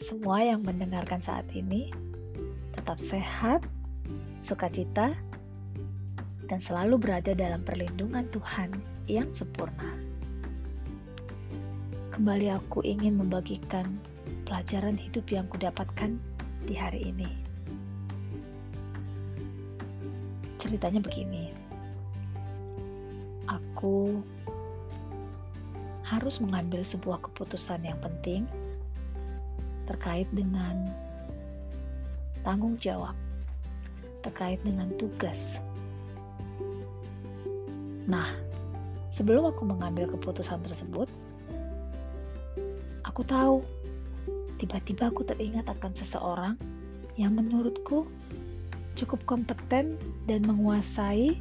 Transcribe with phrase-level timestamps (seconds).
[0.00, 1.92] semua yang mendengarkan saat ini
[2.72, 3.60] tetap sehat,
[4.40, 5.12] sukacita,
[6.48, 8.72] dan selalu berada dalam perlindungan Tuhan
[9.04, 9.92] yang sempurna.
[12.16, 13.84] Kembali aku ingin membagikan
[14.48, 16.16] pelajaran hidup yang kudapatkan
[16.64, 17.28] di hari ini.
[20.56, 21.52] Ceritanya begini.
[23.44, 24.24] Aku
[26.08, 28.48] harus mengambil sebuah keputusan yang penting
[29.90, 30.86] terkait dengan
[32.46, 33.18] tanggung jawab,
[34.22, 35.58] terkait dengan tugas.
[38.06, 38.30] Nah,
[39.10, 41.10] sebelum aku mengambil keputusan tersebut,
[43.02, 43.66] aku tahu
[44.62, 46.54] tiba-tiba aku teringat akan seseorang
[47.18, 48.06] yang menurutku
[48.94, 49.98] cukup kompeten
[50.30, 51.34] dan menguasai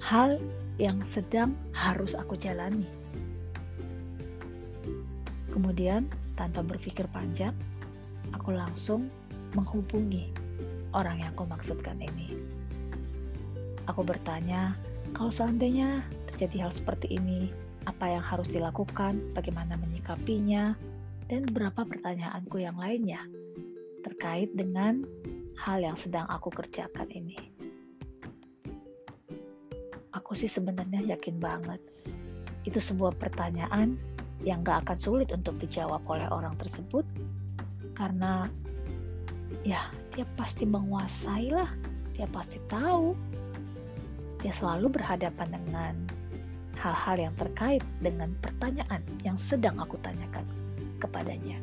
[0.00, 0.40] hal
[0.80, 2.88] yang sedang harus aku jalani.
[5.52, 7.52] Kemudian, tanpa berpikir panjang,
[8.42, 9.06] aku langsung
[9.54, 10.34] menghubungi
[10.98, 12.34] orang yang aku maksudkan ini.
[13.86, 14.74] Aku bertanya,
[15.14, 17.54] kalau seandainya terjadi hal seperti ini,
[17.86, 20.74] apa yang harus dilakukan, bagaimana menyikapinya,
[21.30, 23.22] dan beberapa pertanyaanku yang lainnya
[24.02, 25.06] terkait dengan
[25.62, 27.38] hal yang sedang aku kerjakan ini.
[30.18, 31.78] Aku sih sebenarnya yakin banget
[32.66, 33.94] itu sebuah pertanyaan
[34.42, 37.06] yang gak akan sulit untuk dijawab oleh orang tersebut
[38.02, 38.50] karena
[39.62, 41.70] ya dia pasti menguasai lah.
[42.18, 43.14] Dia pasti tahu.
[44.42, 45.94] Dia selalu berhadapan dengan
[46.82, 50.42] hal-hal yang terkait dengan pertanyaan yang sedang aku tanyakan
[50.98, 51.62] kepadanya.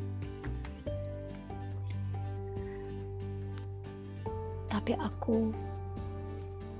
[4.72, 5.52] Tapi aku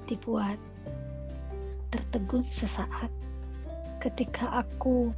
[0.08, 0.56] dibuat
[1.92, 3.12] tertegun sesaat
[4.00, 5.12] ketika aku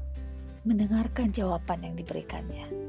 [0.66, 2.81] mendengarkan jawaban yang diberikannya.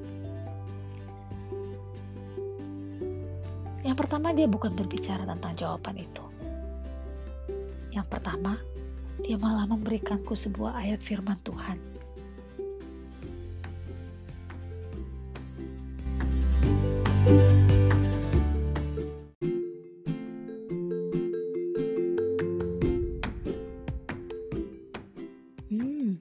[3.83, 6.23] Yang pertama dia bukan berbicara tentang jawaban itu.
[7.91, 8.57] Yang pertama,
[9.19, 11.77] dia malah memberikanku sebuah ayat firman Tuhan.
[25.67, 26.15] Hmm,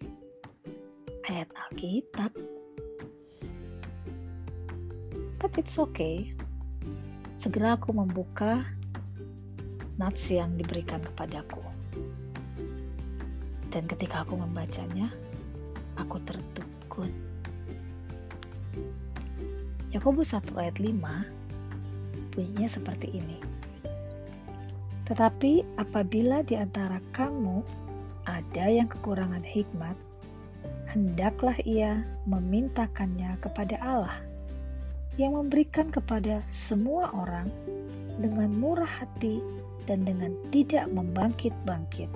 [1.30, 2.34] ayat Alkitab.
[5.38, 6.34] But it's okay
[7.42, 8.62] segera aku membuka
[9.98, 11.58] nats yang diberikan kepadaku.
[13.74, 15.10] Dan ketika aku membacanya,
[15.98, 17.10] aku tertegun.
[19.90, 20.94] Yakobus 1 ayat 5
[22.30, 23.42] bunyinya seperti ini.
[25.10, 27.66] Tetapi apabila di antara kamu
[28.22, 29.98] ada yang kekurangan hikmat,
[30.94, 34.14] hendaklah ia memintakannya kepada Allah
[35.20, 37.52] yang memberikan kepada semua orang
[38.16, 39.44] dengan murah hati
[39.84, 42.08] dan dengan tidak membangkit-bangkit,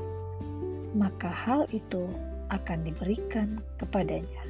[0.97, 2.09] maka hal itu
[2.49, 4.43] akan diberikan kepadanya.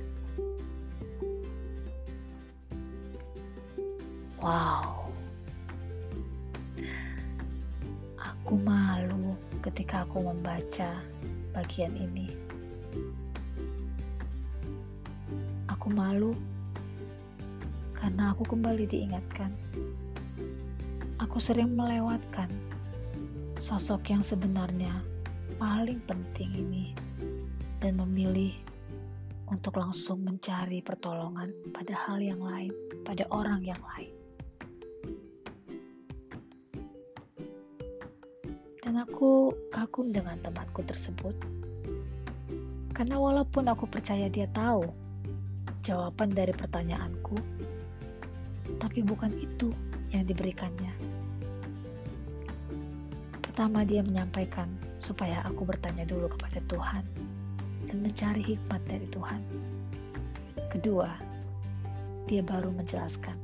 [4.36, 5.10] Wow,
[8.20, 11.02] aku malu ketika aku membaca
[11.50, 12.30] bagian ini.
[15.66, 16.38] Aku malu
[18.06, 19.50] karena aku kembali diingatkan.
[21.18, 22.46] Aku sering melewatkan
[23.58, 24.94] sosok yang sebenarnya
[25.58, 26.94] paling penting ini
[27.82, 28.54] dan memilih
[29.50, 32.70] untuk langsung mencari pertolongan pada hal yang lain,
[33.02, 34.14] pada orang yang lain.
[38.86, 41.34] Dan aku kagum dengan temanku tersebut.
[42.94, 44.86] Karena walaupun aku percaya dia tahu
[45.82, 47.66] jawaban dari pertanyaanku,
[48.86, 49.74] tapi bukan itu
[50.14, 50.94] yang diberikannya.
[53.42, 54.70] Pertama, dia menyampaikan
[55.02, 57.02] supaya aku bertanya dulu kepada Tuhan
[57.90, 59.42] dan mencari hikmat dari Tuhan.
[60.70, 61.10] Kedua,
[62.30, 63.34] dia baru menjelaskan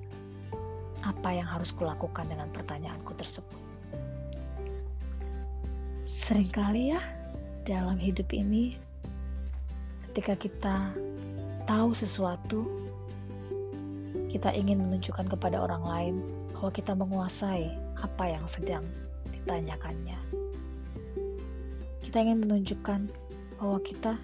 [1.03, 3.59] apa yang harus kulakukan dengan pertanyaanku tersebut.
[6.07, 7.03] Seringkali ya,
[7.67, 8.79] dalam hidup ini,
[10.07, 10.77] ketika kita
[11.67, 12.82] tahu sesuatu,
[14.33, 16.15] kita ingin menunjukkan kepada orang lain
[16.57, 17.69] bahwa kita menguasai
[18.01, 18.81] apa yang sedang
[19.29, 20.17] ditanyakannya.
[22.01, 23.13] Kita ingin menunjukkan
[23.61, 24.17] bahwa kita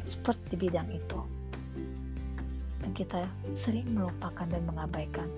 [0.00, 1.20] expert di bidang itu.
[2.80, 5.28] Dan kita sering melupakan dan mengabaikan.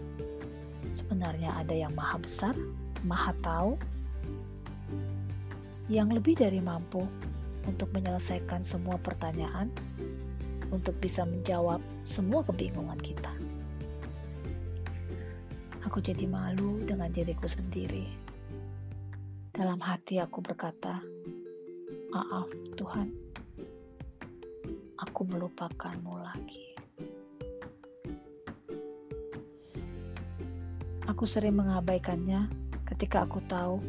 [0.94, 2.54] Sebenarnya ada yang maha besar,
[3.02, 3.74] maha tahu,
[5.90, 7.02] yang lebih dari mampu
[7.66, 9.74] untuk menyelesaikan semua pertanyaan,
[10.70, 13.38] untuk bisa menjawab semua kebingungan kita.
[15.88, 18.05] Aku jadi malu dengan diriku sendiri.
[19.56, 21.00] Dalam hati aku berkata,
[22.12, 22.44] "Maaf,
[22.76, 23.08] Tuhan,
[25.00, 26.76] aku melupakanmu lagi."
[31.08, 32.52] Aku sering mengabaikannya
[32.85, 33.81] ketika aku tahu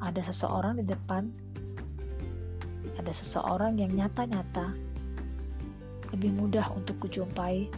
[0.00, 1.28] ada seseorang di depan,
[2.96, 4.72] ada seseorang yang nyata-nyata
[6.16, 7.68] lebih mudah untuk kujumpai,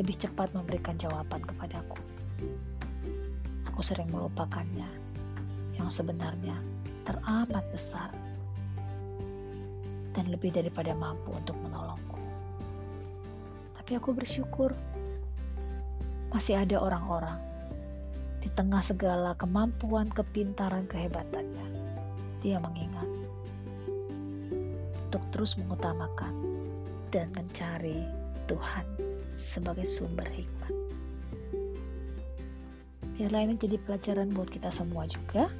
[0.00, 2.09] lebih cepat memberikan jawaban kepadaku.
[3.80, 4.92] Aku sering melupakannya,
[5.72, 6.52] yang sebenarnya
[7.08, 8.12] teramat besar
[10.12, 12.20] dan lebih daripada mampu untuk menolongku.
[13.80, 14.76] Tapi aku bersyukur
[16.28, 17.40] masih ada orang-orang
[18.44, 21.64] di tengah segala kemampuan, kepintaran, kehebatannya,
[22.44, 23.08] dia mengingat
[25.08, 26.36] untuk terus mengutamakan
[27.16, 28.04] dan mencari
[28.44, 28.84] Tuhan
[29.32, 30.99] sebagai sumber hikmat.
[33.20, 35.52] Biarlah ini jadi pelajaran buat kita semua juga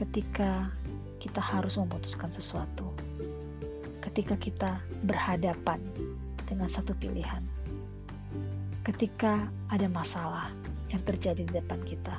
[0.00, 0.72] ketika
[1.20, 2.88] kita harus memutuskan sesuatu.
[4.00, 5.84] Ketika kita berhadapan
[6.48, 7.44] dengan satu pilihan.
[8.88, 10.48] Ketika ada masalah,
[10.88, 12.16] yang terjadi di depan kita.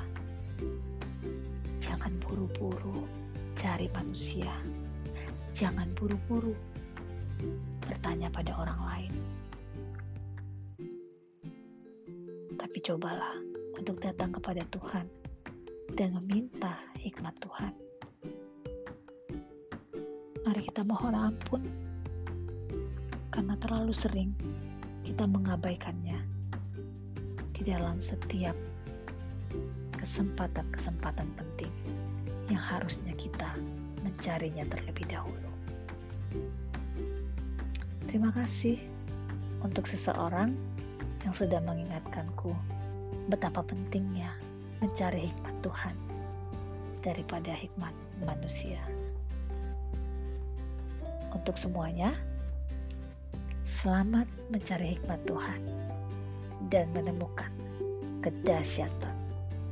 [1.82, 3.10] Jangan buru-buru
[3.58, 4.54] cari manusia.
[5.50, 6.54] Jangan buru-buru
[7.82, 9.12] bertanya pada orang lain.
[12.54, 15.06] Tapi cobalah untuk datang kepada Tuhan
[15.94, 17.72] dan meminta hikmat Tuhan.
[20.44, 21.62] Mari kita mohon ampun
[23.34, 24.30] karena terlalu sering
[25.02, 26.22] kita mengabaikannya
[27.54, 28.54] di dalam setiap
[29.98, 31.72] kesempatan-kesempatan penting
[32.52, 33.56] yang harusnya kita
[34.04, 35.50] mencarinya terlebih dahulu.
[38.04, 38.78] Terima kasih
[39.64, 40.52] untuk seseorang
[41.24, 42.52] yang sudah mengingatkanku
[43.28, 44.32] betapa pentingnya
[44.80, 45.96] mencari hikmat Tuhan
[47.04, 47.92] daripada hikmat
[48.24, 48.80] manusia.
[51.36, 52.16] Untuk semuanya,
[53.68, 55.60] selamat mencari hikmat Tuhan
[56.72, 57.52] dan menemukan
[58.24, 59.16] kedahsyatan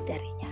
[0.05, 0.52] darinya.